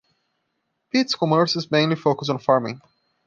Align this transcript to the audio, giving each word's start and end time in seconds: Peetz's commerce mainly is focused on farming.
Peetz's 0.91 1.13
commerce 1.13 1.69
mainly 1.69 1.93
is 1.93 2.01
focused 2.01 2.31
on 2.31 2.39
farming. 2.39 2.81